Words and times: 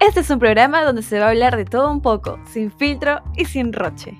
Este 0.00 0.20
es 0.20 0.30
un 0.30 0.38
programa 0.38 0.84
donde 0.84 1.02
se 1.02 1.18
va 1.18 1.26
a 1.26 1.30
hablar 1.30 1.56
de 1.56 1.64
todo 1.64 1.90
un 1.90 2.00
poco, 2.00 2.38
sin 2.46 2.70
filtro 2.70 3.20
y 3.36 3.46
sin 3.46 3.72
roche. 3.72 4.16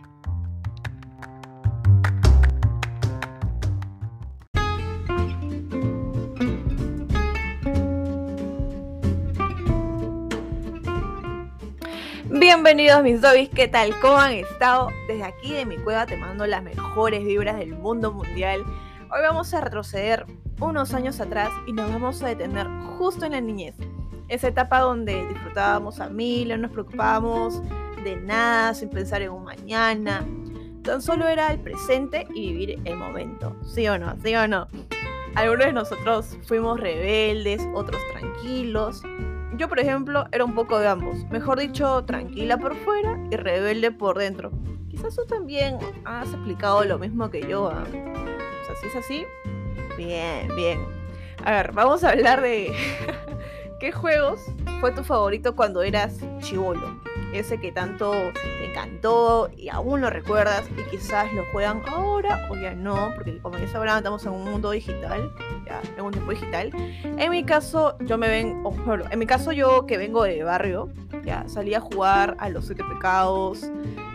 Bienvenidos 12.24 13.04
mis 13.04 13.20
zombies, 13.20 13.48
¿qué 13.50 13.68
tal? 13.68 13.94
¿Cómo 14.00 14.18
han 14.18 14.32
estado? 14.32 14.88
Desde 15.06 15.22
aquí 15.22 15.52
de 15.52 15.64
mi 15.64 15.76
cueva 15.76 16.06
te 16.06 16.16
mando 16.16 16.44
las 16.48 16.62
mejores 16.62 17.24
vibras 17.24 17.56
del 17.56 17.76
mundo 17.76 18.12
mundial. 18.12 18.64
Hoy 19.12 19.20
vamos 19.22 19.54
a 19.54 19.60
retroceder 19.60 20.26
unos 20.58 20.92
años 20.92 21.20
atrás 21.20 21.50
y 21.68 21.72
nos 21.72 21.88
vamos 21.92 22.20
a 22.20 22.26
detener 22.26 22.66
justo 22.98 23.26
en 23.26 23.32
la 23.32 23.40
niñez. 23.40 23.76
Esa 24.28 24.48
etapa 24.48 24.80
donde 24.80 25.26
disfrutábamos 25.28 26.00
a 26.00 26.08
mil, 26.08 26.48
no 26.48 26.58
nos 26.58 26.70
preocupábamos 26.70 27.62
de 28.04 28.16
nada, 28.16 28.74
sin 28.74 28.90
pensar 28.90 29.22
en 29.22 29.30
un 29.30 29.44
mañana. 29.44 30.26
Tan 30.82 31.00
solo 31.00 31.26
era 31.26 31.50
el 31.50 31.60
presente 31.60 32.26
y 32.34 32.52
vivir 32.52 32.80
el 32.84 32.96
momento. 32.96 33.56
¿Sí 33.64 33.88
o 33.88 33.98
no? 33.98 34.14
¿Sí 34.22 34.34
o 34.34 34.46
no? 34.46 34.68
Algunos 35.34 35.66
de 35.66 35.72
nosotros 35.72 36.36
fuimos 36.42 36.78
rebeldes, 36.78 37.66
otros 37.74 38.00
tranquilos. 38.12 39.02
Yo, 39.56 39.68
por 39.68 39.80
ejemplo, 39.80 40.26
era 40.32 40.44
un 40.44 40.54
poco 40.54 40.78
de 40.78 40.88
ambos. 40.88 41.24
Mejor 41.30 41.58
dicho, 41.58 42.04
tranquila 42.04 42.58
por 42.58 42.76
fuera 42.76 43.18
y 43.30 43.36
rebelde 43.36 43.92
por 43.92 44.18
dentro. 44.18 44.50
Quizás 44.90 45.16
tú 45.16 45.24
también 45.26 45.78
has 46.04 46.28
explicado 46.32 46.84
lo 46.84 46.98
mismo 46.98 47.30
que 47.30 47.46
yo. 47.46 47.68
¿ah? 47.68 47.84
O 47.84 48.66
sea, 48.66 48.76
si 48.80 48.86
es 48.88 48.96
así, 48.96 49.26
bien, 49.96 50.54
bien. 50.54 50.80
A 51.44 51.52
ver, 51.52 51.72
vamos 51.72 52.04
a 52.04 52.10
hablar 52.10 52.40
de 52.40 52.72
qué 53.78 53.92
juegos 53.92 54.40
fue 54.80 54.92
tu 54.92 55.04
favorito 55.04 55.54
cuando 55.54 55.82
eras 55.82 56.18
chivolo. 56.40 57.00
Ese 57.32 57.58
que 57.60 57.72
tanto 57.72 58.12
te 58.32 58.70
encantó 58.70 59.50
y 59.56 59.68
aún 59.68 60.00
lo 60.00 60.08
recuerdas 60.10 60.64
y 60.76 60.90
quizás 60.90 61.32
lo 61.34 61.44
juegan 61.52 61.82
ahora 61.86 62.48
o 62.50 62.56
ya 62.56 62.74
no, 62.74 63.12
porque 63.14 63.38
como 63.38 63.58
ya 63.58 63.68
sabrán 63.68 63.98
estamos 63.98 64.24
en 64.24 64.32
un 64.32 64.44
mundo 64.44 64.70
digital, 64.70 65.30
ya 65.66 65.82
en 65.96 66.04
un 66.04 66.12
tiempo 66.12 66.30
digital. 66.30 66.70
En 67.04 67.30
mi 67.30 67.44
caso, 67.44 67.96
yo 68.00 68.16
me 68.16 68.28
ven, 68.28 68.62
oh, 68.64 68.70
bueno, 68.70 69.04
en 69.10 69.18
mi 69.18 69.26
caso 69.26 69.52
yo 69.52 69.86
que 69.86 69.98
vengo 69.98 70.22
de 70.24 70.42
barrio, 70.42 70.88
ya 71.24 71.46
salí 71.48 71.74
a 71.74 71.80
jugar 71.80 72.36
a 72.38 72.48
los 72.48 72.66
siete 72.66 72.82
pecados 72.84 73.70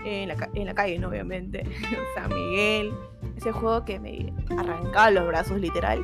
en 0.05 0.27
la, 0.27 0.49
en 0.55 0.65
la 0.65 0.73
calle, 0.73 0.97
¿no? 0.97 1.09
obviamente, 1.09 1.63
San 2.15 2.33
Miguel, 2.33 2.93
ese 3.37 3.51
juego 3.51 3.85
que 3.85 3.99
me 3.99 4.33
arrancaba 4.57 5.11
los 5.11 5.27
brazos 5.27 5.59
literal. 5.59 6.03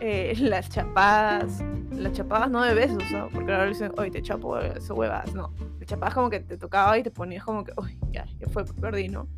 Eh, 0.00 0.34
las 0.40 0.68
chapadas, 0.70 1.62
las 1.92 2.12
chapadas 2.12 2.50
no 2.50 2.62
de 2.62 2.74
besos, 2.74 3.02
¿no? 3.12 3.28
porque 3.28 3.52
ahora 3.52 3.66
dicen, 3.66 3.92
oye, 3.98 4.10
te 4.10 4.22
chapo, 4.22 4.58
eso 4.58 4.94
huevas, 4.94 5.32
no. 5.34 5.52
Las 5.78 5.88
chapadas 5.88 6.14
como 6.14 6.30
que 6.30 6.40
te 6.40 6.56
tocaba 6.56 6.98
y 6.98 7.02
te 7.02 7.10
ponías 7.10 7.44
como 7.44 7.64
que, 7.64 7.72
uy, 7.76 7.98
ya, 8.10 8.24
ya 8.38 8.48
fue, 8.48 8.64
perdí, 8.64 9.08
¿no? 9.08 9.28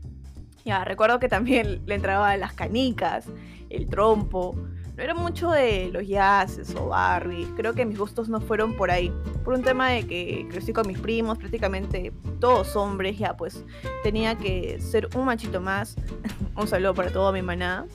Ya, 0.64 0.84
recuerdo 0.84 1.18
que 1.18 1.28
también 1.28 1.82
le 1.86 1.94
entraba 1.94 2.36
las 2.36 2.52
canicas, 2.52 3.26
el 3.70 3.88
trompo. 3.88 4.54
No 4.96 5.02
era 5.02 5.14
mucho 5.14 5.50
de 5.50 5.88
los 5.90 6.06
jazzes 6.06 6.74
o 6.74 6.88
Barbies. 6.88 7.48
Creo 7.56 7.72
que 7.72 7.86
mis 7.86 7.98
gustos 7.98 8.28
no 8.28 8.42
fueron 8.42 8.76
por 8.76 8.90
ahí. 8.90 9.10
Por 9.42 9.54
un 9.54 9.62
tema 9.62 9.88
de 9.88 10.06
que 10.06 10.46
crecí 10.50 10.74
con 10.74 10.86
mis 10.86 10.98
primos, 10.98 11.38
prácticamente 11.38 12.12
todos 12.40 12.76
hombres, 12.76 13.16
ya 13.16 13.34
pues 13.34 13.64
tenía 14.02 14.36
que 14.36 14.78
ser 14.80 15.08
un 15.16 15.24
machito 15.24 15.62
más. 15.62 15.96
un 16.56 16.68
saludo 16.68 16.94
para 16.94 17.10
toda 17.10 17.32
mi 17.32 17.40
manada. 17.40 17.86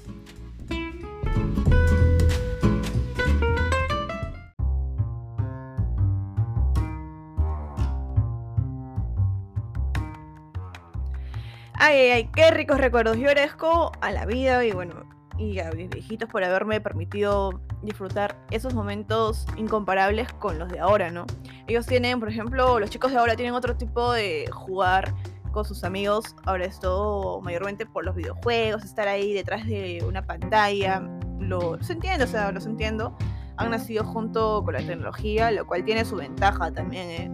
Ay, 11.80 12.00
ay, 12.00 12.10
ay, 12.10 12.30
qué 12.34 12.50
ricos 12.50 12.80
recuerdos. 12.80 13.18
Yo 13.18 13.28
agradezco 13.28 13.92
a 14.02 14.12
la 14.12 14.26
vida 14.26 14.66
y 14.66 14.72
bueno, 14.72 14.96
y 15.38 15.60
a 15.60 15.70
mis 15.72 15.90
viejitos 15.90 16.28
por 16.28 16.44
haberme 16.44 16.82
permitido 16.82 17.62
disfrutar 17.84 18.36
esos 18.50 18.74
momentos 18.74 19.46
incomparables 19.58 20.34
con 20.34 20.58
los 20.58 20.70
de 20.70 20.80
ahora, 20.80 21.12
¿no? 21.12 21.28
Ellos 21.68 21.86
tienen, 21.86 22.20
por 22.20 22.30
ejemplo, 22.30 22.80
los 22.80 22.90
chicos 22.90 23.12
de 23.12 23.20
ahora 23.20 23.36
tienen 23.36 23.54
otro 23.54 23.76
tipo 23.78 24.12
de 24.12 24.50
jugar 24.52 25.14
con 25.52 25.66
sus 25.66 25.84
amigos. 25.84 26.36
Ahora 26.46 26.66
es 26.66 26.80
todo 26.80 27.42
mayormente 27.42 27.86
por 27.86 28.04
los 28.04 28.16
videojuegos, 28.16 28.84
estar 28.84 29.08
ahí 29.08 29.34
detrás 29.34 29.64
de 29.68 30.04
una 30.08 30.26
pantalla. 30.26 31.08
Lo, 31.40 31.76
entiendo, 31.76 32.26
o 32.26 32.28
sea, 32.28 32.52
los 32.52 32.66
entiendo. 32.66 33.16
Han 33.58 33.70
nacido 33.70 34.04
junto 34.04 34.64
con 34.64 34.74
la 34.74 34.80
tecnología, 34.80 35.52
lo 35.52 35.68
cual 35.68 35.84
tiene 35.84 36.06
su 36.06 36.16
ventaja 36.16 36.72
también, 36.72 37.10
¿eh? 37.10 37.32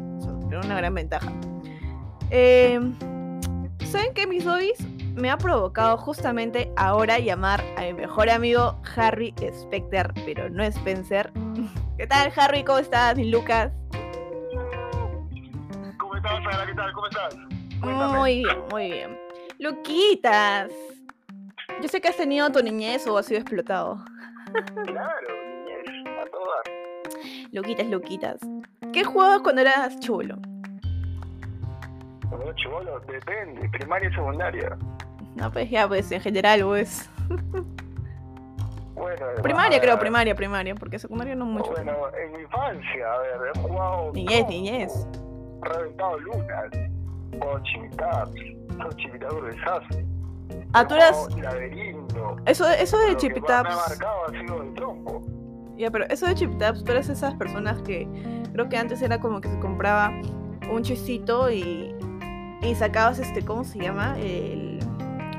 Tiene 0.50 0.66
una 0.66 0.76
gran 0.76 0.94
ventaja. 0.94 1.32
Eh, 2.30 2.80
¿Saben 3.94 4.16
qué, 4.16 4.26
mis 4.26 4.44
hobbies? 4.44 4.80
Me 5.14 5.30
ha 5.30 5.38
provocado 5.38 5.98
justamente 5.98 6.74
ahora 6.78 7.20
llamar 7.20 7.64
a 7.78 7.82
mi 7.82 7.94
mejor 7.94 8.28
amigo 8.28 8.82
Harry 8.96 9.36
Specter, 9.54 10.12
pero 10.26 10.50
no 10.50 10.64
Spencer. 10.64 11.32
¿Qué 12.00 12.08
tal, 12.08 12.34
Harry? 12.36 12.64
¿Cómo 12.64 12.80
estás, 12.80 13.16
mi 13.16 13.30
Lucas? 13.30 13.72
¿Cómo 16.00 16.16
estás, 16.16 16.44
Sara? 16.44 16.66
¿Qué 16.66 16.74
tal? 16.74 16.92
¿Cómo 16.94 17.06
estás? 17.06 17.36
Muy 17.82 18.40
bien, 18.40 18.58
muy 18.72 18.92
bien. 18.92 19.20
Luquitas, 19.60 20.72
yo 21.80 21.88
sé 21.88 22.02
que 22.02 22.08
has 22.08 22.18
tenido 22.18 22.52
tu 22.52 22.64
niñez 22.64 23.06
o 23.06 23.16
has 23.16 23.28
sido 23.28 23.42
explotado. 23.42 24.04
Claro, 24.88 25.28
niñez, 25.68 26.08
a 26.20 26.26
todas. 26.32 27.52
Luquitas, 27.52 27.86
Luquitas. 27.86 28.40
¿Qué 28.92 29.04
jugabas 29.04 29.42
cuando 29.42 29.62
eras 29.62 30.00
chulo? 30.00 30.40
Cuando 32.36 32.54
chivolo, 32.54 33.00
depende, 33.02 33.70
primaria 33.70 34.10
y 34.10 34.14
secundaria. 34.14 34.78
No, 35.36 35.52
pues 35.52 35.70
ya, 35.70 35.88
pues 35.88 36.12
en 36.12 36.22
general, 36.22 36.62
pues. 36.64 37.10
Bueno, 38.96 39.26
Primaria, 39.42 39.82
creo, 39.82 39.98
primaria, 40.00 40.36
primaria, 40.36 40.76
porque 40.76 41.00
secundaria 41.00 41.36
no 41.36 41.46
mucho. 41.46 41.72
Bueno, 41.72 41.94
en 42.24 42.32
mi 42.32 42.44
infancia, 42.44 43.14
a 43.14 43.18
ver, 43.20 43.52
he 43.56 43.60
jugado. 43.60 44.12
Niñez, 44.14 44.48
niñez. 44.48 45.08
Reventado 45.62 46.20
lunas. 46.20 46.70
O 47.42 47.60
chivitaps. 47.60 48.32
O 48.86 48.92
chivitador 48.96 49.46
de 49.46 49.52
desastre. 49.58 50.06
Ah, 50.74 50.88
tú 50.88 50.96
eras. 50.96 51.28
Laberinto. 51.36 52.36
Eso, 52.46 52.70
eso 52.70 52.98
de 53.00 53.08
Me 53.08 53.12
ha 53.14 53.18
Chipitaps. 53.18 53.76
marcado 53.90 54.26
ha 54.28 54.32
sido 54.32 54.62
el 54.62 54.74
trompo. 54.76 55.22
Ya, 55.76 55.90
pero 55.90 56.06
eso 56.10 56.28
de 56.28 56.36
Chipitaps, 56.36 56.84
tú 56.84 56.92
eres 56.92 57.10
esas 57.10 57.34
personas 57.36 57.82
que 57.82 58.08
creo 58.54 58.70
que 58.70 58.78
antes 58.78 59.02
era 59.02 59.20
como 59.20 59.42
que 59.42 59.50
se 59.50 59.60
compraba 59.60 60.12
un 60.72 60.84
chisito 60.84 61.50
y, 61.50 61.93
y 62.64 62.76
sacabas 62.76 63.20
este, 63.20 63.44
¿cómo 63.44 63.64
se 63.64 63.80
llama? 63.80 64.16
El. 64.20 64.80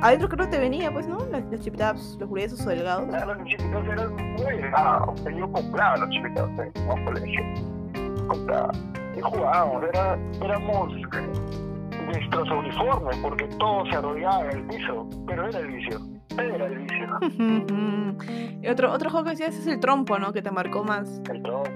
Adentro 0.01 0.29
creo 0.29 0.45
que 0.47 0.57
te 0.57 0.59
venía, 0.59 0.93
pues, 0.93 1.07
¿no? 1.07 1.19
Las, 1.31 1.45
los 1.45 1.61
Chipitaps, 1.61 2.19
los 2.21 2.29
gruesos 2.29 2.61
o 2.67 2.69
delgados. 2.69 3.09
Claro, 3.09 3.35
los 3.35 3.47
chivitaps 3.47 3.89
eran 3.89 4.15
muy 4.15 4.57
delgados. 4.57 5.25
Yo 5.25 5.51
compraba 5.51 5.97
los 5.97 6.11
chivitaps 6.11 6.59
en 6.59 6.91
el 6.91 7.05
colegio. 7.05 7.41
Compraba. 8.29 8.73
Y 9.17 9.21
jugábamos. 9.23 9.85
Era, 9.85 10.19
éramos 10.43 10.93
nuestros 12.07 12.51
uniformes 12.51 13.17
porque 13.23 13.45
todo 13.59 13.87
se 13.87 13.97
arrollaba 13.97 14.45
en 14.45 14.59
el 14.59 14.67
piso. 14.67 15.09
Pero 15.27 15.49
era 15.49 15.59
el 15.61 15.69
vicio. 15.69 16.01
Era 16.37 16.67
el 16.67 16.79
vicio. 16.81 18.59
y 18.63 18.69
otro, 18.69 18.93
otro 18.93 19.09
juego 19.09 19.25
que 19.25 19.31
decías 19.31 19.55
es 19.55 19.67
el 19.67 19.81
trompo, 19.81 20.19
¿no? 20.19 20.35
Que 20.35 20.43
te 20.43 20.51
marcó 20.51 20.85
más. 20.85 21.23
El 21.31 21.43
trompo. 21.43 21.71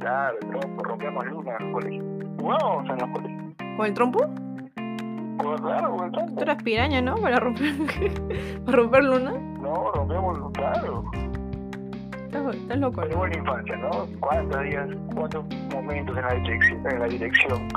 Claro, 0.00 0.36
el 0.42 0.48
trompo. 0.50 0.84
Rompíamos 0.84 1.26
luna 1.26 1.52
en 1.58 1.66
el 1.66 1.72
colegio. 1.72 2.04
Jugábamos 2.38 2.90
en 2.90 2.98
los 2.98 3.10
colegios. 3.10 3.54
¿Con 3.76 3.86
el 3.86 3.94
trompo? 3.94 4.49
Tú 5.42 6.40
eras 6.42 6.62
piraña, 6.62 7.00
¿no? 7.00 7.14
Para 7.16 7.36
romper, 7.40 7.74
para 8.64 8.76
romper 8.76 9.04
luna. 9.04 9.32
No, 9.60 9.90
rompíamos, 9.92 10.52
claro. 10.52 11.04
Estás, 12.26 12.54
estás 12.54 12.78
loco, 12.78 13.04
¿no? 13.04 13.16
buena 13.16 13.38
infancia, 13.38 13.76
¿no? 13.76 13.90
¿Cuántos 14.20 14.62
días, 14.62 14.88
cuántos 15.14 15.44
momentos 15.72 16.16
en 16.16 16.22
la 16.24 16.34
dirección? 16.34 16.86
En 16.86 16.98
la 17.00 17.06
dirección. 17.06 17.68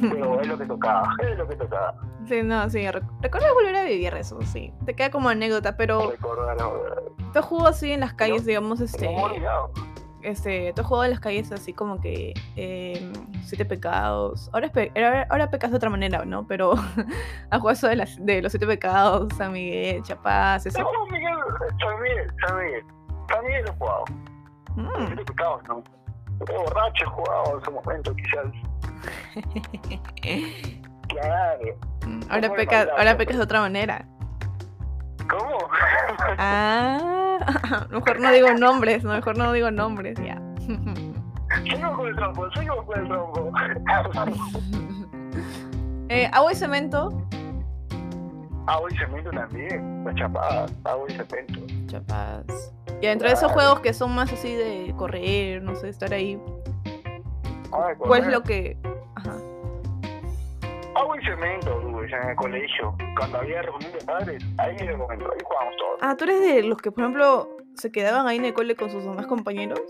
Pero 0.00 0.40
es 0.40 0.46
lo 0.48 0.58
que 0.58 0.66
tocaba, 0.66 1.08
es 1.22 1.38
lo 1.38 1.48
que 1.48 1.56
tocaba. 1.56 1.94
Sí, 2.26 2.42
no, 2.42 2.68
sí. 2.68 2.78
rec- 2.80 3.08
Recuerda 3.20 3.52
volver 3.52 3.76
a 3.76 3.84
vivir 3.84 4.14
eso, 4.14 4.38
sí. 4.42 4.72
Te 4.84 4.94
queda 4.94 5.10
como 5.10 5.28
anécdota, 5.28 5.76
pero 5.76 6.10
Recordar 6.10 6.56
tú 6.56 7.38
has 7.38 7.44
jugado 7.44 7.68
así 7.68 7.92
en 7.92 8.00
las 8.00 8.14
calles, 8.14 8.44
digamos, 8.46 8.80
este. 8.80 9.06
No. 9.14 9.28
Este, 10.24 10.72
tú 10.74 10.80
has 10.82 10.86
jugado 10.86 11.04
en 11.04 11.10
las 11.10 11.20
calles 11.20 11.52
así 11.52 11.72
como 11.72 12.00
que 12.00 12.34
eh, 12.56 13.12
siete 13.44 13.64
pecados. 13.64 14.50
Ahora, 14.52 14.68
pe- 14.70 14.90
ahora, 14.96 15.26
ahora 15.30 15.50
pecas 15.50 15.70
de 15.70 15.76
otra 15.76 15.90
manera, 15.90 16.24
¿no? 16.24 16.46
Pero 16.46 16.72
has 17.50 17.60
jugado 17.60 17.70
eso 17.70 17.88
de, 17.88 17.96
las, 17.96 18.24
de 18.24 18.42
los 18.42 18.52
siete 18.52 18.66
pecados, 18.66 19.32
San 19.36 19.52
Miguel, 19.52 20.02
Chapaz, 20.02 20.66
eso. 20.66 20.78
No, 20.80 21.06
Miguel, 21.06 21.34
San 21.80 22.02
Miguel, 22.02 22.32
San 22.46 22.56
Miguel. 22.58 22.84
San 23.28 23.44
Miguel 23.44 23.64
he 23.68 23.72
jugado. 23.78 24.04
Mm. 24.76 25.06
Siete 25.06 25.24
pecados, 25.24 25.62
¿no? 25.68 25.84
Pero 26.46 26.62
borracho 26.64 27.04
he 27.04 27.08
jugado 27.08 27.58
en 27.58 27.64
su 27.64 27.70
momento, 27.70 28.14
quizás. 28.16 28.46
Claro. 31.08 31.78
Ahora, 32.30 32.54
pecas, 32.54 32.88
ahora 32.96 33.16
pecas 33.16 33.36
de 33.36 33.42
otra 33.42 33.60
manera. 33.60 34.06
¿Cómo? 35.28 35.58
Ah, 36.38 37.86
mejor 37.90 38.20
no 38.20 38.32
digo 38.32 38.52
nombres, 38.54 39.04
no, 39.04 39.12
mejor 39.12 39.38
no 39.38 39.52
digo 39.52 39.70
nombres, 39.70 40.18
ya. 40.22 40.40
Seguimos 41.62 41.96
con 41.96 42.08
el 42.08 42.16
trompo, 42.16 42.50
seguimos 42.52 42.84
con 42.84 43.00
el 43.00 43.08
trompo. 43.08 43.52
eh, 46.08 46.28
agua 46.32 46.52
y 46.52 46.56
cemento. 46.56 47.26
Agua 48.66 48.88
y 48.90 48.96
cemento 48.96 49.30
también. 49.30 50.04
La 50.04 50.14
chapada, 50.14 50.66
agua 50.84 51.06
y 51.08 51.12
cemento. 51.12 51.60
Chapadas. 51.86 52.72
Y 53.00 53.06
dentro 53.06 53.28
de 53.28 53.34
esos 53.34 53.52
juegos 53.52 53.80
que 53.80 53.92
son 53.92 54.14
más 54.14 54.32
así 54.32 54.54
de 54.54 54.94
correr, 54.96 55.62
no 55.62 55.74
sé, 55.76 55.88
estar 55.88 56.12
ahí. 56.12 56.40
Ay, 57.72 57.94
¿Cuál 57.98 58.22
es 58.22 58.28
lo 58.28 58.42
que.? 58.42 58.78
Agua 61.04 61.16
y 61.20 61.24
cemento, 61.26 61.78
Luis, 61.80 62.10
en 62.12 62.30
el 62.30 62.36
colegio. 62.36 62.96
Cuando 63.18 63.38
había 63.38 63.60
reunión 63.62 63.92
de 63.92 64.04
padres, 64.06 64.42
ahí 64.58 64.74
era 64.78 64.92
el 64.92 64.96
momento, 64.98 65.30
ahí 65.30 65.38
jugábamos 65.44 65.76
todos. 65.76 65.98
Ah, 66.00 66.16
¿tú 66.16 66.24
eres 66.24 66.40
de 66.40 66.62
los 66.62 66.78
que, 66.78 66.90
por 66.90 67.00
ejemplo, 67.02 67.56
se 67.74 67.92
quedaban 67.92 68.26
ahí 68.26 68.38
en 68.38 68.46
el 68.46 68.54
cole 68.54 68.74
con 68.74 68.90
sus 68.90 69.04
demás 69.04 69.26
compañeros? 69.26 69.80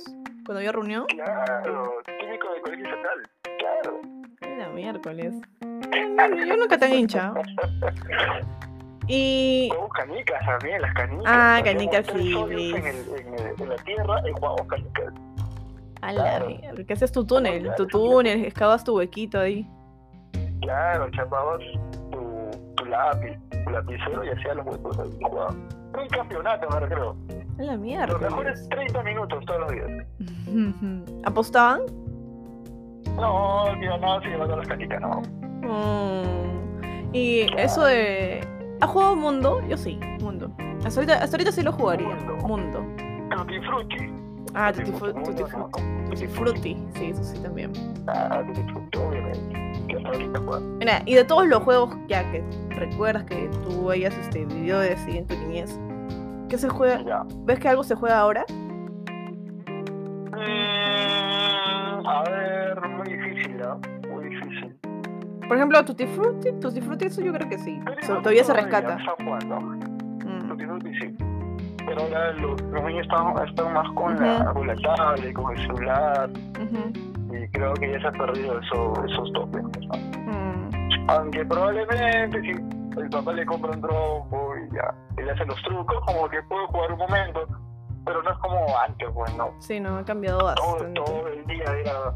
Cuando 0.45 0.59
había 0.59 0.73
reunión. 0.73 1.07
Claro, 1.07 1.93
típico 2.05 2.53
del 2.53 2.63
colegio 2.63 2.85
estatal. 2.87 3.31
Claro. 3.59 4.01
Era 4.41 4.69
miércoles. 4.71 5.35
Yo, 5.63 6.45
yo 6.47 6.57
nunca 6.57 6.79
tan 6.79 6.93
hincha. 6.93 7.33
Y. 9.07 9.69
Juegos 9.71 9.91
canicas 9.95 10.45
también, 10.47 10.83
las 10.83 10.95
canicas. 10.95 11.25
Ah, 11.27 11.61
canicas, 11.63 12.07
sí. 12.15 12.33
En, 12.35 12.53
el, 12.53 12.75
en, 12.75 12.87
el- 12.87 13.61
en 13.63 13.69
la 13.69 13.77
tierra 13.77 14.21
y 14.29 14.33
jugábamos 14.33 14.67
canicas. 14.67 15.15
A 16.03 16.13
la 16.13 16.23
Claro. 16.23 16.47
mierda, 16.49 16.85
que 16.85 16.93
haces 16.93 17.13
tu 17.13 17.25
túnel, 17.25 17.71
tu 17.77 17.87
túnel, 17.87 18.45
excavas 18.45 18.83
tu 18.85 18.97
huequito 18.97 19.39
ahí. 19.41 19.67
Claro, 20.65 21.11
chapabas 21.11 21.61
tu, 22.11 22.51
tu 22.77 22.85
lápiz, 22.87 23.39
tu 23.65 23.71
lapicero 23.71 24.25
y 24.25 24.29
hacías 24.31 24.57
los 24.57 24.67
huecos 24.67 24.99
ahí. 24.99 25.11
Era 25.21 26.03
un 26.03 26.09
campeonato, 26.09 26.69
me 26.81 26.87
creo. 26.89 27.17
La 27.59 27.73
Los 27.73 27.79
mierda. 27.81 28.19
mejores 28.19 28.69
30 28.69 29.03
minutos 29.05 29.45
todos 29.47 29.61
los 29.61 29.71
días. 29.71 30.07
¿Apostaban? 31.25 31.83
No, 33.17 33.65
mira, 33.79 33.97
no, 33.99 34.21
se 34.23 34.29
llevando 34.29 34.57
las 34.57 34.67
canicas, 34.67 35.01
no. 35.01 35.23
Mm. 35.63 37.11
Y 37.15 37.47
eso 37.57 37.85
de. 37.85 38.41
¿Has 38.81 38.91
jugado 38.91 39.15
Mundo? 39.17 39.61
Yo 39.69 39.77
sí, 39.77 40.01
Mundo. 40.21 40.51
Hasta 40.85 41.01
ahorita, 41.01 41.23
hasta 41.23 41.37
ahorita 41.37 41.53
sí 41.53 41.63
lo 41.63 41.73
jugaría. 41.73 42.09
Mundo. 42.09 42.37
Mundo. 42.49 42.87
Tutti 43.37 43.61
frutti. 43.61 44.13
Ah, 44.55 44.73
Tutti 44.73 44.91
Tutti 44.93 45.43
Tutti. 46.11 46.27
Frutti. 46.29 46.77
Sí, 46.95 47.07
eso 47.11 47.25
sí 47.25 47.39
también. 47.43 47.73
Ah, 48.07 48.43
Tutti 48.47 48.63
frutti, 48.71 48.99
obviamente. 48.99 49.65
Mira, 50.79 51.03
y 51.07 51.15
de 51.15 51.25
todos 51.25 51.47
los 51.47 51.63
juegos 51.63 51.97
ya 52.09 52.31
que 52.31 52.43
recuerdas 52.71 53.25
que 53.25 53.49
tú 53.65 53.91
hayas 53.91 54.17
este, 54.19 54.45
vivido 54.45 54.79
de 54.81 54.93
así 54.93 55.19
en 55.19 55.27
tu 55.27 55.35
niñez, 55.37 55.79
¿qué 56.49 56.57
se 56.59 56.69
juega? 56.69 57.03
Ya. 57.03 57.25
¿Ves 57.45 57.59
que 57.59 57.69
algo 57.69 57.83
se 57.85 57.95
juega 57.95 58.19
ahora? 58.21 58.45
Mm, 60.33 62.07
a 62.07 62.23
ver, 62.25 62.81
muy 62.89 63.09
difícil, 63.17 63.57
¿no? 63.59 63.81
Muy 64.09 64.29
difícil. 64.29 64.77
Por 65.47 65.57
ejemplo, 65.57 65.85
Tutti 65.85 66.07
Frutti. 66.07 66.53
Tutti 66.61 66.81
Frutti, 66.81 67.07
eso 67.07 67.21
yo 67.23 67.33
creo 67.33 67.49
que 67.49 67.59
sí. 67.59 67.81
So- 68.03 68.19
todavía 68.19 68.45
se 68.45 68.53
rescata. 68.55 68.97
Está 68.99 69.15
jugando. 69.23 69.61
Mm. 69.61 70.49
Tutti 70.49 70.65
frutti 70.67 70.91
sí. 71.01 71.17
Pero 71.87 72.03
ahora 72.03 72.33
los, 72.33 72.61
los 72.63 72.83
niños 72.85 73.03
están, 73.03 73.49
están 73.49 73.73
más 73.73 73.89
con, 73.95 74.19
la, 74.19 74.53
con 74.53 74.67
la 74.67 74.77
tablet, 74.77 75.33
con 75.35 75.57
el 75.57 75.63
celular. 75.67 76.31
Y 77.31 77.49
creo 77.49 77.75
que 77.75 77.93
ya 77.93 78.01
se 78.01 78.07
han 78.07 78.15
perdido 78.15 78.61
eso, 78.61 79.05
esos 79.07 79.33
toques. 79.33 79.63
¿no? 79.63 80.33
Mm. 80.33 81.11
Aunque 81.11 81.45
probablemente 81.45 82.41
si 82.41 82.51
el 83.01 83.11
papá 83.11 83.33
le 83.33 83.45
compra 83.45 83.73
un 83.73 83.81
trompo 83.81 84.55
y 84.57 84.75
ya, 84.75 84.95
le 85.23 85.31
hace 85.31 85.45
los 85.45 85.61
trucos, 85.63 86.01
como 86.07 86.29
que 86.29 86.43
puede 86.45 86.67
jugar 86.69 86.93
un 86.93 86.99
momento. 86.99 87.47
Pero 88.05 88.23
no 88.23 88.31
es 88.31 88.39
como 88.39 88.67
antes, 88.87 89.09
pues 89.15 89.37
no. 89.37 89.51
Sí, 89.61 89.81
no, 89.81 89.97
ha 89.97 90.05
cambiado 90.05 90.39
todo, 90.39 90.73
bastante. 90.73 91.01
todo 91.01 91.29
el 91.29 91.45
día 91.47 91.65
era 91.65 92.15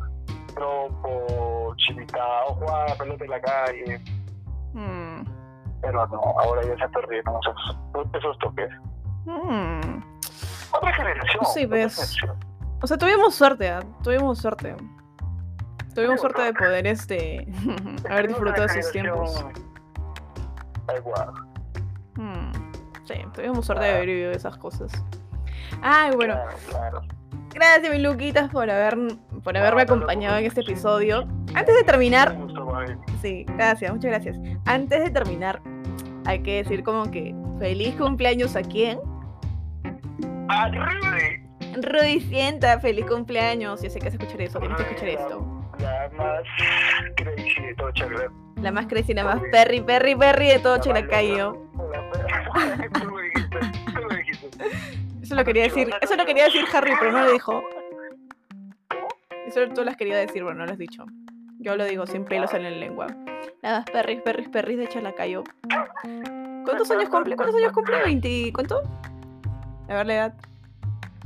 trompo, 0.54 1.74
chivitao, 1.76 2.54
jugar 2.54 2.96
pelota 2.98 3.24
en 3.24 3.30
la 3.30 3.40
calle. 3.40 4.00
Mm. 4.74 5.24
Pero 5.80 6.06
no, 6.08 6.20
ahora 6.40 6.62
ya 6.62 6.76
se 6.76 6.84
han 6.84 6.90
perdido 6.92 7.22
esos, 7.40 7.78
esos 8.14 8.38
toques. 8.38 8.70
Mm. 9.28 10.02
Otra 10.72 10.92
generación. 10.94 11.44
Sí, 11.54 11.66
ves. 11.66 11.94
generación. 11.94 12.36
O 12.80 12.86
sea, 12.86 12.96
tuvimos 12.96 13.34
suerte, 13.34 13.68
¿ah? 13.70 13.80
tuvimos 14.02 14.38
suerte. 14.38 14.74
Tuvimos 15.94 16.16
Sí, 16.16 16.20
suerte 16.20 16.42
de 16.42 16.52
poder 16.54 16.86
este 16.86 17.48
haber 18.10 18.28
disfrutado 18.28 18.64
otra 18.64 18.78
esos 18.78 18.92
tiempos. 18.92 19.44
Mm. 22.14 22.50
Sí, 23.04 23.14
tuvimos 23.34 23.66
suerte 23.66 23.84
de 23.84 23.90
haber 23.90 24.06
vivido 24.06 24.30
esas 24.32 24.56
cosas. 24.56 24.92
Ay, 25.82 26.14
bueno, 26.14 26.34
Claro, 26.34 26.56
claro. 26.70 27.00
gracias 27.54 27.90
mi 27.90 27.98
Luquitas 27.98 28.50
por 28.50 28.70
haber 28.70 28.96
por 29.42 29.56
haberme 29.56 29.82
acompañado 29.82 30.36
en 30.38 30.46
este 30.46 30.60
episodio. 30.60 31.26
Antes 31.54 31.74
de 31.74 31.82
terminar, 31.84 32.36
sí, 33.22 33.44
gracias, 33.56 33.92
muchas 33.92 34.10
gracias. 34.10 34.38
Antes 34.66 35.02
de 35.04 35.10
terminar, 35.10 35.60
hay 36.26 36.42
que 36.42 36.62
decir 36.62 36.82
como 36.82 37.10
que 37.10 37.34
feliz 37.58 37.94
cumpleaños 37.96 38.54
a 38.56 38.62
quién. 38.62 38.98
¡Ah, 40.48 40.70
Rudy! 40.70 41.48
Rudy 41.82 42.20
sienta, 42.20 42.80
feliz 42.80 43.04
cumpleaños. 43.06 43.82
Yo 43.82 43.90
sé 43.90 43.98
que 43.98 44.06
vas 44.06 44.14
a 44.14 44.16
escuchar 44.18 44.40
eso, 44.40 44.58
tienes 44.58 44.76
que 44.78 44.82
escuchar 44.84 45.08
esto. 45.08 45.68
La 45.78 46.10
más 46.16 46.42
crazy 47.16 47.62
de 47.62 47.74
todo 47.74 47.92
Chacra. 47.92 48.32
La 48.60 48.72
más 48.72 48.86
crazy, 48.86 49.14
la 49.14 49.24
más 49.24 49.40
perry, 49.52 49.80
perry, 49.80 50.16
perry 50.16 50.48
de 50.48 50.58
todo 50.58 50.78
lo 50.78 50.92
lo 54.00 54.14
dijiste. 54.16 54.48
Eso 55.22 55.34
lo 55.34 55.44
quería 55.44 55.64
decir, 55.64 55.90
eso 56.00 56.16
lo 56.16 56.24
quería 56.24 56.44
decir 56.44 56.64
Harry, 56.72 56.92
pero 56.98 57.12
no 57.12 57.22
lo 57.24 57.32
dijo. 57.32 57.62
Eso 59.46 59.68
tú 59.74 59.84
las 59.84 59.96
quería 59.96 60.16
decir, 60.16 60.42
pero 60.42 60.54
no 60.54 60.64
lo 60.64 60.72
has 60.72 60.78
dicho. 60.78 61.04
Yo 61.58 61.76
lo 61.76 61.84
digo 61.84 62.06
sin 62.06 62.24
pelos 62.24 62.54
en 62.54 62.62
la 62.62 62.70
lengua. 62.70 63.06
Las 63.62 63.84
perris, 63.90 64.22
perris, 64.22 64.48
perris 64.48 64.78
de 64.78 64.88
Chalacayo. 64.88 65.44
¿Cuántos 66.64 66.90
años 66.90 67.08
cumple? 67.08 67.36
¿Cuántos 67.36 67.56
años 67.56 67.72
cumple? 67.72 68.04
¿20? 68.04 68.52
¿Cuánto? 68.52 68.82
A 69.88 69.94
ver 69.94 70.06
la 70.06 70.14
edad. 70.14 70.34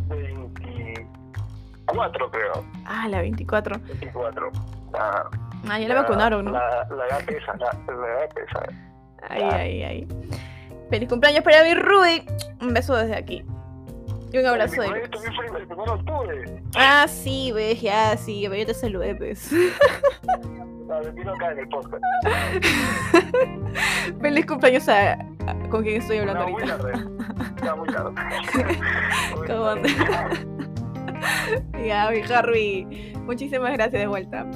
24, 0.09 2.31
creo. 2.31 2.64
Ah, 2.87 3.09
la 3.09 3.20
24. 3.20 3.79
24. 3.79 4.50
La, 4.93 5.29
Ah, 5.70 5.79
ya 5.79 5.87
la 5.88 5.94
vacunaron, 6.03 6.44
¿no? 6.44 6.50
La, 6.53 6.87
la 6.91 7.06
edad 7.06 7.25
pesa, 7.25 7.55
la, 7.56 7.73
la 7.94 8.09
edad 8.09 8.29
pesa. 8.35 8.62
Ay, 9.29 9.43
ay, 9.43 9.82
ay. 9.85 10.09
Feliz 10.91 11.09
cumpleaños 11.09 11.44
para 11.44 11.62
mi 11.62 11.75
Rudy. 11.75 12.25
Un 12.61 12.75
beso 12.75 12.97
desde 12.97 13.14
aquí. 13.17 13.44
Y 14.32 14.38
un 14.38 14.47
abrazo 14.47 14.82
de 14.82 14.88
Mi 14.88 14.94
Lucas. 14.94 15.11
también 15.11 15.35
fue 15.37 15.47
el 15.47 15.53
1 15.73 15.85
de 15.85 15.91
octubre. 15.91 16.62
Ah, 16.75 17.06
sí, 17.08 17.53
ves, 17.53 17.81
ya, 17.81 18.17
sí, 18.17 18.41
yo 18.41 18.51
te 18.51 18.75
saludé, 18.75 19.15
pues. 19.15 19.53
La. 20.89 21.01
Feliz 24.20 24.46
cumpleaños 24.46 24.89
a, 24.89 25.13
a- 25.13 25.19
con 25.70 25.82
quien 25.82 26.01
estoy 26.03 26.19
hablando 26.19 26.43
ahorita. 26.43 26.79
tarde. 27.62 27.66
Ya 27.66 27.76
muy 27.76 27.88
tarde. 27.88 28.12
Muy 29.36 29.46
¿Cómo 29.46 29.64
tarde. 29.64 30.52
Ya, 31.86 32.10
mi 32.10 32.20
Harry. 32.32 33.14
Muchísimas 33.24 33.72
gracias 33.72 34.02
de 34.02 34.06
vuelta. 34.06 34.46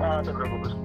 Ah, 0.00 0.22
no 0.24 0.32
te 0.32 0.32
preocupes. 0.32 0.76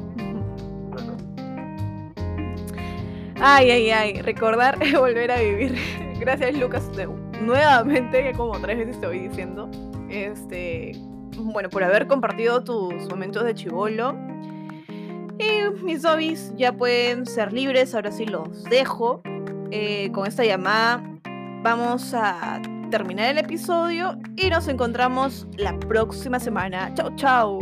Ay, 3.40 3.72
ay, 3.72 3.92
ay. 3.92 4.22
Recordar 4.22 4.78
es 4.82 4.94
volver 5.00 5.32
a 5.32 5.40
vivir. 5.40 5.76
Gracias, 6.20 6.58
Lucas, 6.58 6.90
nuevamente, 7.42 8.24
que 8.24 8.34
como 8.34 8.60
tres 8.60 8.78
veces 8.78 9.00
te 9.00 9.08
voy 9.08 9.20
diciendo. 9.20 9.70
Este. 10.10 10.94
Bueno, 11.38 11.70
por 11.70 11.84
haber 11.84 12.08
compartido 12.08 12.64
tus 12.64 13.08
momentos 13.10 13.44
de 13.44 13.54
chivolo. 13.56 14.16
Y 15.40 15.84
mis 15.84 16.06
hobbies 16.06 16.54
ya 16.58 16.74
pueden 16.74 17.26
ser 17.26 17.54
libres, 17.54 17.96
ahora 17.96 18.12
sí 18.12 18.26
los 18.26 18.64
dejo. 18.66 19.22
Eh, 19.72 20.12
con 20.12 20.28
esta 20.28 20.44
llamada 20.44 21.19
vamos 21.62 22.14
a 22.14 22.62
terminar 22.90 23.32
el 23.32 23.38
episodio 23.40 24.18
y 24.36 24.50
nos 24.50 24.68
encontramos 24.68 25.48
la 25.58 25.78
próxima 25.80 26.40
semana. 26.40 26.94
Chau, 26.96 27.16
chau. 27.16 27.60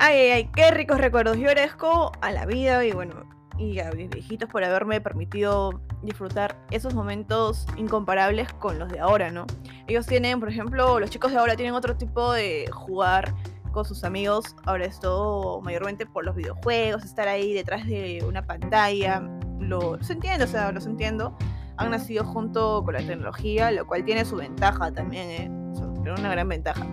Ay, 0.00 0.16
ay, 0.16 0.30
ay, 0.30 0.50
qué 0.54 0.70
ricos 0.70 0.98
recuerdos. 0.98 1.36
Yo 1.36 1.48
agradezco 1.48 2.12
a 2.20 2.30
la 2.30 2.46
vida 2.46 2.84
y 2.84 2.92
bueno, 2.92 3.14
y 3.58 3.80
a 3.80 3.90
mis 3.92 4.08
viejitos 4.08 4.48
por 4.48 4.62
haberme 4.64 5.00
permitido 5.00 5.80
disfrutar 6.02 6.56
esos 6.70 6.94
momentos 6.94 7.66
incomparables 7.76 8.52
con 8.54 8.78
los 8.78 8.88
de 8.90 9.00
ahora, 9.00 9.30
¿no? 9.30 9.46
Ellos 9.86 10.06
tienen, 10.06 10.38
por 10.40 10.48
ejemplo, 10.48 11.00
los 11.00 11.10
chicos 11.10 11.32
de 11.32 11.38
ahora 11.38 11.56
tienen 11.56 11.74
otro 11.74 11.96
tipo 11.96 12.32
de 12.32 12.68
jugar 12.72 13.34
con 13.72 13.84
sus 13.84 14.04
amigos. 14.04 14.56
Ahora 14.64 14.86
es 14.86 15.00
todo 15.00 15.60
mayormente 15.60 16.06
por 16.06 16.24
los 16.24 16.36
videojuegos, 16.36 17.04
estar 17.04 17.28
ahí 17.28 17.52
detrás 17.52 17.86
de 17.86 18.24
una 18.26 18.46
pantalla. 18.46 19.22
Lo, 19.58 20.02
se 20.02 20.12
entiende, 20.12 20.44
o 20.44 20.48
sea, 20.48 20.70
los 20.72 20.86
entiendo. 20.86 21.36
Han 21.76 21.90
nacido 21.90 22.24
junto 22.24 22.82
con 22.84 22.94
la 22.94 23.00
tecnología, 23.00 23.70
lo 23.70 23.86
cual 23.86 24.04
tiene 24.04 24.24
su 24.24 24.36
ventaja 24.36 24.92
también, 24.92 25.30
¿eh? 25.30 25.50
O 25.80 25.88
una 26.00 26.30
gran 26.30 26.48
ventaja. 26.48 26.86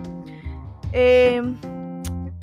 Eh, 0.92 1.42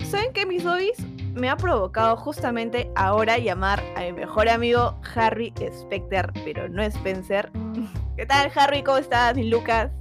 ¿Saben 0.09 0.33
qué, 0.33 0.45
mis 0.45 0.63
hobbies? 0.63 0.97
Me 1.33 1.49
ha 1.49 1.57
provocado 1.57 2.15
justamente 2.15 2.91
ahora 2.95 3.37
llamar 3.37 3.81
a 3.95 4.01
mi 4.01 4.13
mejor 4.13 4.49
amigo 4.49 4.99
Harry 5.15 5.53
Specter, 5.71 6.31
pero 6.45 6.69
no 6.69 6.83
Spencer. 6.83 7.51
¿Qué 8.17 8.25
tal, 8.25 8.51
Harry? 8.55 8.83
¿Cómo 8.83 8.97
estás, 8.97 9.35
mi 9.35 9.49
Lucas? 9.49 9.91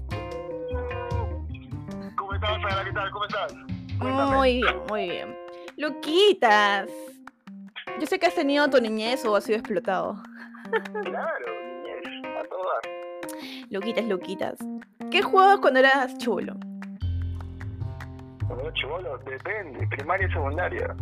¿Cómo 2.16 2.34
estás, 2.34 2.60
Sara? 2.62 2.84
¿Qué 2.84 2.92
tal? 2.92 3.10
¿Cómo 3.10 3.24
estás? 3.24 3.54
Muy 3.98 4.56
bien, 4.58 4.76
muy 4.88 5.08
bien. 5.08 5.36
Luquitas, 5.76 6.90
yo 7.98 8.06
sé 8.06 8.18
que 8.18 8.26
has 8.26 8.34
tenido 8.34 8.68
tu 8.68 8.80
niñez 8.80 9.24
o 9.24 9.34
has 9.34 9.44
sido 9.44 9.58
explotado. 9.58 10.22
Claro, 11.04 11.46
niñez, 11.64 12.36
a 12.38 12.42
todas. 12.44 13.70
Luquitas, 13.70 14.04
Luquitas. 14.04 14.58
¿Qué 15.10 15.22
jugabas 15.22 15.60
cuando 15.60 15.80
eras 15.80 16.18
chulo? 16.18 16.54
Cuando 18.46 18.70
chivolo, 18.72 19.18
depende, 19.18 19.86
primaria 19.88 20.26
y 20.26 20.32
secundaria. 20.32 20.94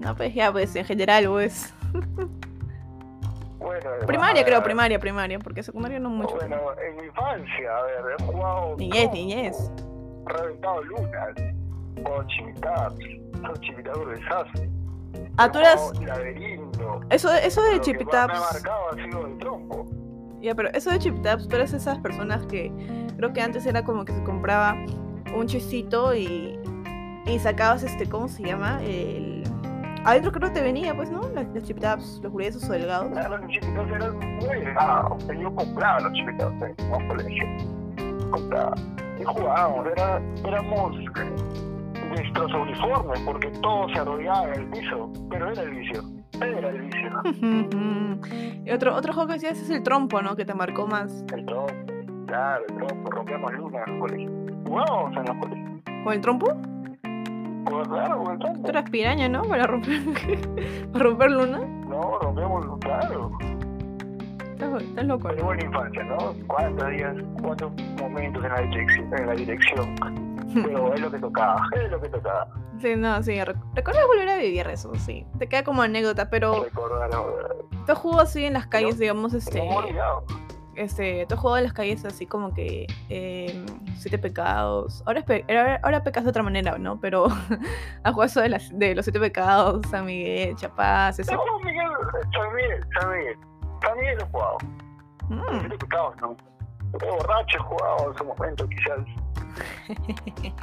No, 0.00 0.14
pues 0.14 0.34
ya, 0.34 0.52
pues 0.52 0.74
en 0.76 0.84
general, 0.84 1.26
pues. 1.28 1.74
Bueno, 3.58 3.90
Primaria, 4.06 4.44
creo, 4.44 4.62
primaria, 4.62 4.98
primaria, 4.98 5.38
porque 5.38 5.62
secundaria 5.62 5.98
no 5.98 6.10
mucho. 6.10 6.36
Bueno, 6.36 6.56
en 6.80 6.96
mi 6.96 7.06
infancia, 7.06 7.76
a 7.76 7.82
ver, 7.82 8.16
he 8.18 8.22
jugado. 8.22 8.76
Niñez, 8.76 9.12
niñez. 9.12 9.72
Reventado 10.26 10.82
lunas, 10.84 11.34
o 12.04 12.22
chimitas, 12.24 12.94
o 12.94 13.56
chimitador 13.60 14.08
de 14.08 14.20
desastre. 14.20 14.70
Ah, 15.36 15.50
tú 15.50 15.58
eras. 15.58 15.92
Laberinto. 16.00 17.00
Eso, 17.10 17.32
eso 17.32 17.62
de 17.62 17.80
Chipitaps. 17.80 18.38
marcado 18.52 18.90
ha 18.90 18.94
sido 18.94 19.26
el 19.26 19.38
trompo. 19.38 19.86
Ya, 20.40 20.54
pero 20.54 20.68
eso 20.72 20.90
de 20.90 20.98
Chipitaps, 20.98 21.48
tú 21.48 21.56
eres 21.56 21.72
esas 21.72 21.98
personas 21.98 22.46
que 22.46 22.72
creo 23.16 23.32
que 23.32 23.40
antes 23.40 23.66
era 23.66 23.84
como 23.84 24.04
que 24.04 24.12
se 24.12 24.22
compraba 24.22 24.76
un 25.34 25.46
chisito 25.46 26.14
y, 26.14 26.58
y 27.26 27.38
sacabas 27.38 27.82
este, 27.82 28.08
¿cómo 28.08 28.28
se 28.28 28.44
llama? 28.44 28.80
El. 28.82 29.37
Adentro 30.04 30.32
creo 30.32 30.48
que 30.48 30.54
te 30.54 30.62
venía, 30.62 30.94
pues, 30.94 31.10
¿no? 31.10 31.20
Los 31.28 31.64
Chipitaps, 31.64 32.20
los 32.22 32.32
gruesos 32.32 32.68
o 32.68 32.72
delgados. 32.72 33.08
Claro, 33.12 33.38
los 33.38 33.50
chimitas 33.50 33.88
eran 33.88 34.18
muy 34.18 34.60
delgados. 34.60 35.26
Yo 35.40 35.54
compraba 35.54 36.00
los 36.00 36.12
chimitas 36.12 36.52
en 36.52 36.62
el 36.62 37.08
colegio. 37.08 37.44
Compraba. 38.30 38.74
Y 39.20 39.24
jugábamos, 39.24 39.86
era, 39.86 40.22
éramos 40.44 40.96
nuestros 42.08 42.52
uniformes, 42.54 43.20
porque 43.20 43.48
todos 43.62 43.92
se 43.92 43.98
arrodillaban 43.98 44.54
en 44.54 44.60
el 44.60 44.66
piso. 44.70 45.12
Pero 45.30 45.52
era 45.52 45.62
el 45.62 45.70
vicio. 45.70 46.02
Era 46.40 46.68
el 46.70 46.80
vicio. 46.82 48.64
y 48.64 48.70
otro, 48.70 48.94
otro 48.94 49.12
juego 49.12 49.28
que 49.28 49.34
decías 49.34 49.58
es 49.58 49.70
el 49.70 49.82
trompo, 49.82 50.22
¿no? 50.22 50.36
Que 50.36 50.44
te 50.44 50.54
marcó 50.54 50.86
más. 50.86 51.24
El 51.34 51.44
trompo. 51.44 51.74
Claro, 52.26 52.64
el 52.68 52.76
trompo. 52.76 53.10
Rompíamos 53.10 53.52
lunas 53.54 53.82
en 53.86 53.94
el 53.94 54.00
colegio. 54.00 54.30
Jugábamos 54.66 55.16
en 55.16 55.24
los 55.24 55.36
colegios. 55.36 55.82
¿Con 56.04 56.12
el 56.12 56.20
trompo? 56.20 56.56
Tú 57.68 58.68
eras 58.68 58.90
piraña, 58.90 59.28
¿no? 59.28 59.42
Para 59.42 59.66
romper, 59.66 60.00
para 60.92 61.04
romper 61.04 61.30
luna. 61.30 61.58
No, 61.86 62.18
rompíamos, 62.18 62.78
claro. 62.80 63.30
Estás, 64.52 64.82
estás 64.82 65.04
loco, 65.04 65.30
¿no? 65.32 65.44
buena 65.44 65.64
infancia, 65.64 66.02
¿no? 66.04 66.34
¿Cuántos 66.46 66.88
días, 66.90 67.16
cuántos 67.42 67.72
momentos 68.00 68.44
en 68.44 68.50
la 68.52 68.60
dirección? 68.62 69.14
En 69.18 69.26
la 69.26 69.34
dirección? 69.34 69.94
Pero 70.54 70.94
es 70.94 71.00
lo 71.00 71.10
que 71.10 71.18
tocaba, 71.18 71.62
es 71.76 71.90
lo 71.90 72.00
que 72.00 72.08
tocaba. 72.08 72.48
Sí, 72.80 72.94
no, 72.96 73.22
sí. 73.22 73.32
rec- 73.32 73.60
Recuerdo 73.74 74.06
volver 74.06 74.28
a 74.28 74.36
vivir 74.38 74.66
eso, 74.68 74.92
sí. 74.96 75.26
Te 75.38 75.46
queda 75.48 75.62
como 75.64 75.82
anécdota, 75.82 76.30
pero 76.30 76.64
Recordar 76.64 77.10
tú 77.10 77.92
has 77.92 77.98
jugado 77.98 78.22
así 78.22 78.44
en 78.44 78.52
las 78.54 78.66
calles, 78.68 78.98
digamos, 78.98 79.34
este. 79.34 79.58
No. 79.68 79.82
Este 80.80 81.26
tú 81.28 81.34
has 81.34 81.40
jugado 81.40 81.58
en 81.58 81.64
las 81.64 81.72
calles 81.72 82.04
así 82.04 82.26
como 82.26 82.52
que. 82.54 82.86
Eh, 83.08 83.64
siete 83.96 84.18
pecados. 84.18 85.02
Ahora, 85.06 85.22
pe- 85.22 85.44
ahora, 85.48 85.80
ahora 85.82 86.02
pecas 86.04 86.24
de 86.24 86.30
otra 86.30 86.42
manera, 86.42 86.78
¿no? 86.78 87.00
Pero 87.00 87.26
has 88.04 88.12
jugado 88.12 88.24
eso 88.24 88.40
de, 88.40 88.48
las, 88.48 88.76
de 88.78 88.94
los 88.94 89.04
siete 89.04 89.18
pecados, 89.20 89.86
San 89.90 90.06
Miguel, 90.06 90.54
Chapaz, 90.56 91.18
eso. 91.18 91.32
No, 91.32 91.58
Miguel, 91.64 91.88
San 92.32 92.54
Miguel, 92.54 92.84
San 93.00 93.10
Miguel. 93.10 93.36
San 93.82 93.96
Miguel 93.98 94.18
he 94.20 94.24
jugado. 94.30 94.56
Mm. 95.28 95.60
Siete 95.60 95.78
pecados, 95.78 96.14
¿no? 96.20 96.36
Pero 96.98 97.16
borracho 97.16 97.56
he 97.58 97.60
jugado 97.60 98.10
en 98.12 98.18
su 98.18 98.24
momento, 98.24 98.68
quizás. 98.68 98.98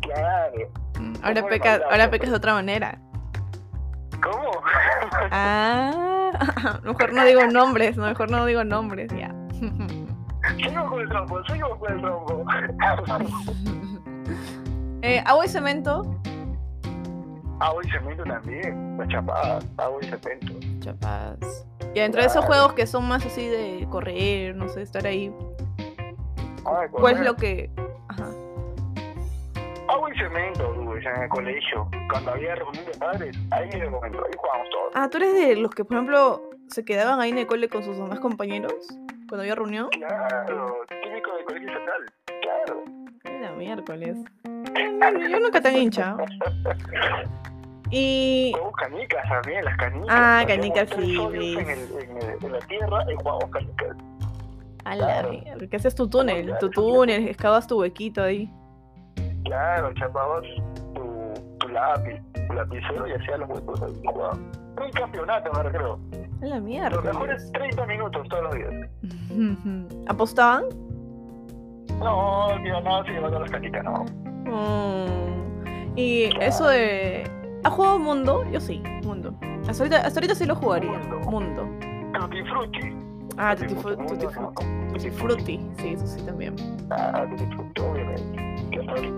Claro. 0.00 0.72
Mm, 1.00 1.14
Ahora 1.22 1.46
pecas, 1.48 1.80
ahora 1.90 2.10
pecas 2.10 2.30
de 2.30 2.36
otra 2.36 2.54
manera. 2.54 2.98
¿Cómo? 4.22 4.50
Ah, 5.30 6.80
mejor 6.82 7.12
no 7.12 7.24
digo 7.24 7.46
nombres, 7.46 7.96
no, 7.96 8.06
mejor 8.06 8.30
no 8.30 8.46
digo 8.46 8.64
nombres, 8.64 9.10
ya. 9.16 9.34
Sigo 10.56 10.88
con 10.88 11.00
el 11.00 11.08
trompo, 11.08 11.44
sigo 11.44 11.78
con 11.78 11.92
el 11.92 12.00
trompo. 12.00 12.42
eh, 15.02 15.22
agua 15.26 15.44
y 15.44 15.48
cemento. 15.48 16.20
Agua 17.60 17.82
y 17.84 17.90
cemento 17.90 18.24
también. 18.24 18.96
La 18.98 19.08
chapada, 19.08 19.58
agua 19.76 19.98
y 20.02 20.06
cemento. 20.06 20.52
Chapaz. 20.80 21.66
Y 21.94 22.00
dentro 22.00 22.20
de 22.20 22.26
esos 22.26 22.44
juegos 22.44 22.74
que 22.74 22.86
son 22.86 23.08
más 23.08 23.24
así 23.24 23.46
de 23.46 23.86
correr, 23.90 24.54
no 24.54 24.68
sé, 24.68 24.82
estar 24.82 25.06
ahí. 25.06 25.32
Ay, 26.64 26.88
¿Cuál 26.90 27.16
es 27.16 27.20
lo 27.20 27.36
que.? 27.36 27.70
Ajá. 29.88 29.94
Agua 29.96 30.10
y 30.14 30.18
cemento, 30.18 30.72
Luis, 30.74 31.04
en 31.06 31.22
el 31.22 31.28
colegio. 31.28 31.88
Cuando 32.10 32.30
había 32.32 32.54
reunión 32.54 32.84
de 32.84 32.98
padres, 32.98 33.36
ahí 33.50 33.68
era 33.72 33.84
el 33.84 33.90
momento, 33.90 34.18
ahí 34.24 34.32
jugábamos 34.36 34.68
todos. 34.70 34.92
Ah, 34.94 35.08
¿tú 35.10 35.16
eres 35.18 35.34
de 35.34 35.56
los 35.56 35.70
que, 35.74 35.84
por 35.84 35.94
ejemplo, 35.96 36.42
se 36.68 36.84
quedaban 36.84 37.20
ahí 37.20 37.30
en 37.30 37.38
el 37.38 37.46
cole 37.46 37.68
con 37.68 37.82
sus 37.84 37.96
demás 37.96 38.20
compañeros? 38.20 38.74
Cuando 39.28 39.42
había 39.42 39.54
reunión. 39.54 39.88
Claro, 39.90 40.76
típico 40.88 41.34
del 41.36 41.44
colegio 41.44 41.68
estatal. 41.68 42.12
Claro. 42.42 42.84
Era 43.24 43.52
miércoles. 43.52 44.16
Yo, 44.44 45.28
yo 45.28 45.40
nunca 45.40 45.60
tan 45.60 45.76
hincha. 45.76 46.16
Y. 47.90 48.52
Juegos 48.54 48.72
canicas 48.76 49.28
también, 49.28 49.64
las 49.64 49.76
canicas. 49.76 50.08
Ah, 50.10 50.44
canicas, 50.46 50.88
sí. 50.98 51.16
En, 51.18 51.34
el, 51.34 51.58
en, 51.58 51.68
el- 51.70 52.44
en 52.44 52.52
la 52.52 52.58
tierra 52.60 53.04
y 53.10 53.14
jugábamos 53.16 53.50
canicas. 53.50 53.96
A 54.84 54.96
la 54.96 55.04
Claro. 55.06 55.30
mierda. 55.30 55.66
¿Qué 55.68 55.76
haces 55.76 55.94
tu 55.94 56.08
túnel? 56.08 56.54
Tu 56.60 56.70
túnel, 56.70 57.28
excavas 57.28 57.66
tu 57.66 57.80
huequito 57.80 58.22
ahí. 58.22 58.50
Claro, 59.44 59.92
chapabas 59.94 60.44
tu, 60.94 61.34
tu 61.58 61.68
lápiz, 61.68 62.20
tu 62.46 62.52
lapicero 62.54 63.06
y 63.08 63.12
hacías 63.12 63.38
los 63.40 63.48
huecos 63.50 63.82
ahí. 63.82 63.92
un 64.04 64.90
campeonato, 64.92 65.50
me. 65.52 65.98
A 66.40 66.46
la 66.46 66.54
Los 66.56 66.64
mierda. 66.64 67.00
mejores 67.02 67.50
30 67.52 67.86
minutos 67.86 68.28
todos 68.28 68.44
los 68.44 68.54
días. 68.54 68.90
¿Apostaban? 70.08 70.64
No, 71.98 72.48
mira, 72.60 72.80
no, 72.80 73.04
se 73.04 73.10
llevando 73.10 73.40
las 73.40 73.50
canicas, 73.50 73.82
no. 73.84 74.04
Mm. 74.44 75.96
Y 75.96 76.30
eso 76.40 76.68
de. 76.68 77.28
¿Has 77.64 77.72
jugado 77.72 77.98
Mundo? 77.98 78.44
Yo 78.52 78.60
sí, 78.60 78.80
Mundo. 79.04 79.34
Hasta 79.68 79.82
ahorita, 79.82 79.96
hasta 80.06 80.20
ahorita 80.20 80.34
sí 80.36 80.46
lo 80.46 80.54
jugaría. 80.54 80.92
Mundo. 80.98 81.18
Mundo. 81.30 81.68
Tutti 82.20 82.42
Frutti. 82.44 82.96
Ah, 83.36 83.54
Tutti 83.54 83.74
Frutti. 85.10 85.60
Sí, 85.78 85.88
eso 85.90 86.06
sí 86.06 86.20
también. 86.22 86.54
Ah, 86.90 87.24
Tutti 87.30 87.46
Frutti, 87.54 87.80
obviamente. 87.82 88.48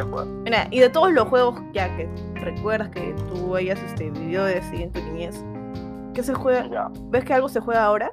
Juega. 0.05 0.25
Mira, 0.45 0.67
y 0.71 0.81
de 0.81 0.89
todos 0.91 1.13
los 1.13 1.29
juegos 1.29 1.61
ya 1.73 1.95
que 1.97 2.09
recuerdas 2.35 2.89
que 2.91 3.15
tú 3.29 3.55
hayas 3.57 3.81
este, 3.83 4.11
vivido 4.11 4.45
de 4.45 4.59
así 4.59 4.83
en 4.83 4.93
tu 4.93 5.01
niñez, 5.01 5.45
¿qué 6.15 6.23
se 6.23 6.35
juega? 6.35 6.67
Ya. 6.69 6.89
¿Ves 7.11 7.25
que 7.25 7.35
algo 7.35 7.49
se 7.49 7.61
juega 7.61 7.85
ahora? 7.85 8.11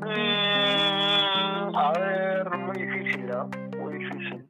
Mm, 0.00 1.76
a 1.76 1.92
ver, 1.98 2.50
muy 2.58 2.76
difícil, 2.78 3.26
¿no? 3.26 3.48
Muy 3.78 3.98
difícil. 3.98 4.44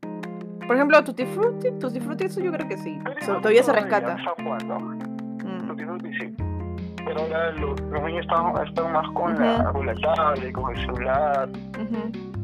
Por 0.66 0.76
ejemplo, 0.76 1.02
Tutti 1.04 1.26
Frutti. 1.26 1.70
Tutti 1.78 2.00
Frutti, 2.00 2.24
eso 2.24 2.40
yo 2.40 2.52
creo 2.52 2.68
que 2.68 2.78
sí. 2.78 2.98
So- 3.24 3.36
todavía 3.36 3.62
se 3.62 3.72
rescata. 3.72 4.16
está 4.16 4.34
jugando. 4.42 4.80
Mm. 4.80 5.68
Tutti 5.68 5.84
Frutti 5.84 6.10
sí. 6.18 6.34
Pero 7.04 7.20
ahora 7.20 7.50
los, 7.52 7.80
los 7.80 8.02
niños 8.02 8.22
están, 8.22 8.66
están 8.66 8.92
más 8.92 9.08
con, 9.12 9.38
la, 9.38 9.72
con 9.72 9.86
la 9.86 9.94
tablet, 9.94 10.52
con 10.52 10.76
el 10.76 10.80
celular. 10.80 11.48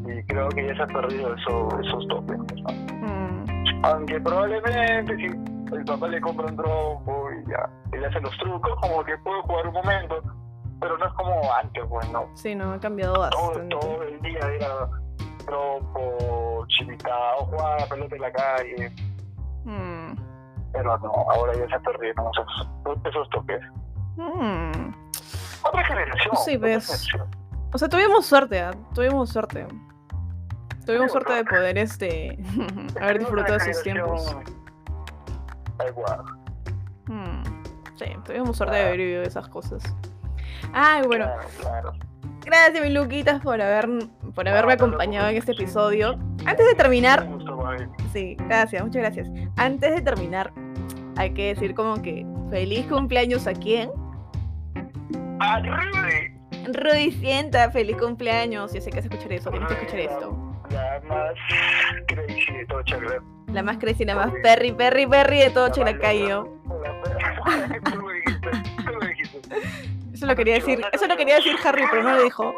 Y 0.06 0.22
creo 0.24 0.48
que 0.50 0.66
ya 0.66 0.74
se 0.74 0.82
han 0.82 0.88
perdido 0.88 1.34
eso, 1.34 1.68
esos 1.80 2.08
toques. 2.08 2.36
¿no? 2.36 2.72
Mm. 3.06 3.84
Aunque 3.84 4.20
probablemente 4.20 5.16
si 5.16 5.26
el 5.74 5.84
papá 5.84 6.08
le 6.08 6.20
compra 6.20 6.46
un 6.46 6.56
trompo 6.56 7.28
y 7.32 7.50
ya, 7.50 7.70
y 7.92 8.00
le 8.00 8.06
hace 8.06 8.20
los 8.20 8.36
trucos, 8.38 8.74
como 8.80 9.04
que 9.04 9.16
puede 9.18 9.40
jugar 9.42 9.66
un 9.68 9.74
momento. 9.74 10.22
Pero 10.80 10.96
no 10.96 11.06
es 11.06 11.12
como 11.12 11.40
antes, 11.62 11.84
pues 11.88 12.10
no. 12.10 12.26
Sí, 12.34 12.54
no, 12.54 12.72
ha 12.72 12.80
cambiado 12.80 13.14
todo, 13.14 13.48
bastante. 13.48 13.76
todo 13.76 14.02
el 14.02 14.20
día 14.22 14.40
era 14.40 14.88
trompo, 15.44 16.64
chivitao, 16.68 17.44
jugar 17.46 17.88
pelota 17.88 18.16
en 18.16 18.22
la 18.22 18.32
calle. 18.32 18.92
Mm. 19.64 20.14
Pero 20.72 20.98
no, 20.98 21.12
ahora 21.30 21.52
ya 21.54 21.66
se 21.66 21.74
han 21.74 21.82
perdido 21.82 22.14
esos, 22.32 22.68
esos 23.04 23.28
toques. 23.30 23.60
Mm. 24.16 24.92
Otra 25.62 25.84
generación. 25.84 26.36
Sí, 26.44 26.56
ves. 26.56 26.86
generación. 26.86 27.20
O 27.72 27.78
sea, 27.78 27.88
tuvimos 27.88 28.26
suerte, 28.26 28.60
¿ah? 28.60 28.72
tuvimos 28.94 29.30
suerte. 29.30 29.66
Tuvimos 30.86 31.06
Sí, 31.08 31.12
suerte 31.12 31.32
de 31.34 31.44
poder 31.44 31.78
este 31.78 32.32
Es 32.40 32.96
haber 33.00 33.18
disfrutado 33.20 33.54
otra 33.54 33.70
esos 33.70 33.82
tiempos. 33.82 34.36
Mm. 37.06 37.42
Sí, 37.96 38.06
tuvimos 38.24 38.56
suerte 38.56 38.76
de 38.76 38.82
haber 38.82 38.96
vivido 38.96 39.22
esas 39.22 39.48
cosas. 39.48 39.82
Ay, 40.72 41.02
bueno, 41.06 41.26
Claro, 41.26 41.48
claro. 41.60 41.92
gracias 42.44 42.80
mi 42.82 42.90
Luquitas 42.90 43.40
por 43.42 43.60
haber 43.60 43.88
por 44.34 44.48
haberme 44.48 44.74
acompañado 44.74 45.28
en 45.28 45.36
este 45.36 45.52
episodio. 45.52 46.18
Antes 46.46 46.66
de 46.66 46.74
terminar, 46.74 47.28
sí, 48.12 48.36
gracias, 48.48 48.82
muchas 48.82 49.02
gracias. 49.02 49.28
Antes 49.56 49.94
de 49.94 50.00
terminar, 50.00 50.52
hay 51.20 51.34
que 51.34 51.54
decir 51.54 51.74
como 51.74 52.00
que 52.00 52.24
feliz 52.50 52.86
cumpleaños 52.86 53.46
a 53.46 53.52
quién. 53.52 53.90
¡A 55.40 55.60
Rudy! 55.60 56.32
Rudy 56.72 57.12
sienta, 57.12 57.70
feliz 57.70 57.98
cumpleaños. 57.98 58.72
Yo 58.72 58.80
sé 58.80 58.88
que 58.90 58.96
vas 58.96 59.04
a 59.04 59.08
escuchar 59.08 59.30
eso, 59.34 59.50
tienes 59.50 59.68
que 59.68 59.74
escuchar 59.74 60.00
esto. 60.00 60.34
La 60.70 60.98
más 61.06 61.34
crazy 62.06 62.54
de 62.54 62.64
todo 62.66 62.82
Chacra. 62.84 63.22
La 63.52 63.62
más 63.62 63.76
crazy, 63.76 64.06
la 64.06 64.14
más 64.14 64.32
perry, 64.42 64.72
perry, 64.72 65.06
perry 65.06 65.40
de 65.40 65.50
todo 65.50 65.68
dijiste. 69.08 69.40
Eso 70.14 70.26
lo 70.26 70.34
quería 70.34 70.54
decir, 70.54 70.80
eso 70.90 71.06
lo 71.06 71.18
quería 71.18 71.34
decir 71.36 71.54
Harry, 71.64 71.82
pero 71.90 72.02
no 72.02 72.14
lo 72.14 72.22
dijo. 72.22 72.54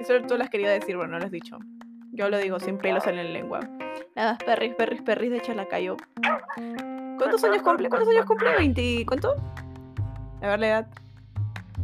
Eso 0.00 0.20
tú 0.26 0.36
lo 0.36 0.42
has 0.42 0.50
querido 0.50 0.70
decir, 0.70 0.96
pero 0.96 1.06
no 1.06 1.20
lo 1.20 1.26
has 1.26 1.30
dicho. 1.30 1.58
Yo 2.12 2.28
lo 2.28 2.38
digo 2.38 2.60
sin 2.60 2.78
pelos 2.78 3.06
en 3.06 3.16
la 3.16 3.22
lengua. 3.24 3.60
Nada, 4.14 4.36
perris, 4.44 4.74
perris, 4.74 5.00
perris 5.02 5.30
de 5.30 5.40
Chalacayo. 5.40 5.96
¿Cuántos 7.18 7.42
años 7.44 7.62
cumple? 7.62 7.88
¿Cuántos 7.88 8.10
años 8.10 8.26
cumple? 8.26 8.50
¿20? 8.58 9.06
¿Cuánto? 9.06 9.34
A 10.42 10.46
ver 10.46 10.60
la 10.60 10.66
edad. 10.68 10.86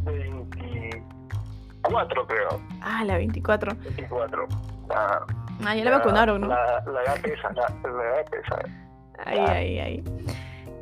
24 0.05 2.27
creo. 2.27 2.61
Ah, 2.81 3.03
la 3.05 3.17
24. 3.17 3.75
24. 3.75 4.47
La, 4.89 5.25
Ah, 5.65 5.75
ya 5.75 5.83
la 5.83 5.91
vacunaron, 5.91 6.39
¿no? 6.41 6.47
La, 6.47 6.81
la 6.85 7.03
edad 7.03 7.21
pesa, 7.21 7.51
la, 7.51 7.67
la 7.89 8.03
edad 8.03 8.25
pesa. 8.31 8.59
Ay, 9.25 9.39
ay, 9.39 9.79
ay. 9.79 10.03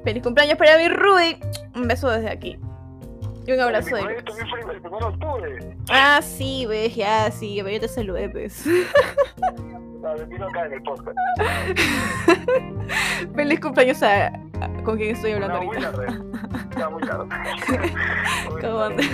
Feliz 0.03 0.21
cumpleaños 0.21 0.55
para 0.57 0.77
mi 0.77 0.87
Rudy. 0.87 1.39
Un 1.75 1.87
beso 1.87 2.09
desde 2.11 2.29
aquí. 2.29 2.59
Y 3.47 3.51
un 3.53 3.59
abrazo 3.61 3.95
de 3.95 4.01
fue 4.01 4.13
el 4.75 4.81
de 4.81 4.87
octubre. 4.89 5.77
Ah, 5.89 6.19
sí, 6.21 6.65
ves, 6.67 6.93
ya, 6.95 7.31
sí, 7.31 7.55
pero 7.63 7.69
yo 7.75 7.79
te 7.79 7.87
saludé, 7.87 8.29
pues. 8.29 8.65
Retiro 10.17 10.47
acá 10.49 10.65
en 10.65 10.73
el 10.73 10.83
podcast. 10.83 11.17
Feliz 13.35 13.59
cumpleaños 13.61 14.03
a, 14.03 14.27
a- 14.27 14.83
con 14.83 14.97
quien 14.97 15.15
estoy 15.15 15.31
hablando 15.31 15.61
No, 15.61 15.67
ahorita. 15.71 15.91
Ya, 16.77 16.89
muy 16.89 17.01
tarde. 17.03 17.25
¿Cómo 18.61 18.79
andas? 18.81 19.05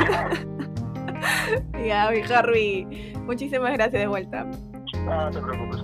Ya, 1.85 2.09
mi 2.11 2.21
Harvey. 2.33 3.13
Muchísimas 3.25 3.73
gracias 3.73 4.01
de 4.01 4.07
vuelta. 4.07 4.47
Ah, 5.07 5.29
no 5.31 5.39
te 5.39 5.41
preocupes. 5.41 5.83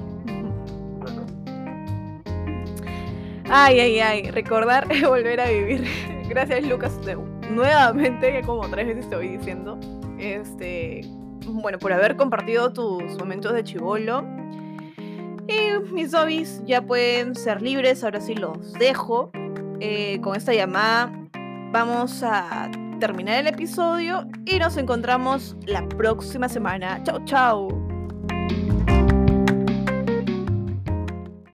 Ay, 3.52 3.80
ay, 3.80 4.00
ay. 4.00 4.32
Recordar 4.32 4.88
es 4.92 5.08
volver 5.08 5.40
a 5.40 5.50
vivir. 5.50 5.88
Gracias, 6.28 6.64
Lucas. 6.66 7.00
Nuevamente, 7.50 8.32
que 8.32 8.42
como 8.42 8.68
tres 8.70 8.88
veces 8.88 9.10
te 9.10 9.16
voy 9.16 9.30
diciendo. 9.30 9.80
Este. 10.18 11.02
Bueno, 11.46 11.80
por 11.80 11.94
haber 11.94 12.16
compartido 12.16 12.72
tus 12.74 13.18
momentos 13.18 13.54
de 13.54 13.64
chivolo. 13.64 14.24
Y 15.48 15.94
mis 15.94 16.14
hobbies 16.14 16.62
ya 16.66 16.82
pueden 16.82 17.36
ser 17.36 17.62
libres. 17.62 18.04
Ahora 18.04 18.22
sí 18.22 18.36
los 18.36 18.74
dejo. 18.74 19.32
Eh, 19.80 20.20
con 20.22 20.36
esta 20.36 20.54
llamada 20.54 21.12
vamos 21.72 22.22
a 22.24 22.70
terminar 23.00 23.40
el 23.40 23.48
episodio 23.48 24.28
y 24.46 24.60
nos 24.60 24.78
encontramos 24.78 25.56
la 25.66 25.88
próxima 25.88 26.50
semana. 26.50 27.02
Chau, 27.04 27.24
chau. 27.26 27.89